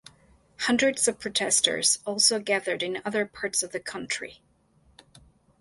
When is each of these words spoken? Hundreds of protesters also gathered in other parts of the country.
Hundreds 0.61 1.07
of 1.07 1.19
protesters 1.19 1.99
also 2.07 2.39
gathered 2.39 2.81
in 2.81 3.03
other 3.05 3.23
parts 3.23 3.61
of 3.61 3.71
the 3.71 3.79
country. 3.79 4.41